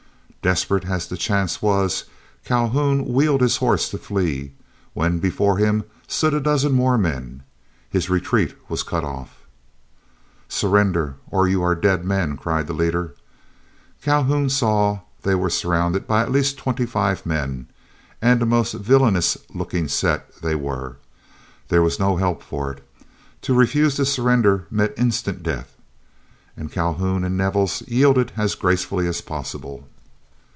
Desperate 0.43 0.85
as 0.87 1.05
the 1.05 1.17
chance 1.17 1.61
was, 1.61 2.05
Calhoun 2.45 3.05
wheeled 3.05 3.41
his 3.41 3.57
horse 3.57 3.87
to 3.89 3.99
flee, 3.99 4.53
when 4.95 5.19
before 5.19 5.57
him 5.59 5.83
stood 6.07 6.33
a 6.33 6.39
dozen 6.39 6.71
more 6.71 6.97
men; 6.97 7.43
his 7.91 8.09
retreat 8.09 8.55
was 8.67 8.81
cut 8.81 9.03
off. 9.03 9.43
"Surrender, 10.49 11.13
or 11.29 11.47
you 11.47 11.61
are 11.61 11.75
dead 11.75 12.03
men," 12.03 12.37
cried 12.37 12.65
the 12.65 12.73
leader. 12.73 13.13
Calhoun 14.01 14.49
saw 14.49 15.01
they 15.21 15.35
were 15.35 15.47
surrounded 15.47 16.07
by 16.07 16.21
at 16.23 16.31
least 16.31 16.57
twenty 16.57 16.87
five 16.87 17.23
men, 17.23 17.67
and 18.19 18.41
a 18.41 18.45
most 18.47 18.73
villainous 18.73 19.37
looking 19.53 19.87
set 19.87 20.41
they 20.41 20.55
were. 20.55 20.97
There 21.67 21.83
was 21.83 21.99
no 21.99 22.17
help 22.17 22.41
for 22.41 22.71
it. 22.71 22.87
To 23.43 23.53
refuse 23.53 23.93
to 23.97 24.07
surrender 24.07 24.65
meant 24.71 24.93
instant 24.97 25.43
death, 25.43 25.75
and 26.57 26.71
Calhoun 26.71 27.23
and 27.23 27.37
Nevels 27.37 27.83
yielded 27.87 28.31
as 28.37 28.55
gracefully 28.55 29.05
as 29.07 29.21
possible. 29.21 29.87